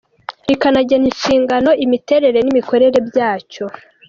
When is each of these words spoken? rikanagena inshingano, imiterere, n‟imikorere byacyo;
rikanagena 0.47 1.05
inshingano, 1.11 1.69
imiterere, 1.85 2.39
n‟imikorere 2.43 2.97
byacyo; 3.09 3.65